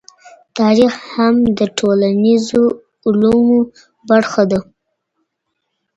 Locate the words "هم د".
1.13-1.59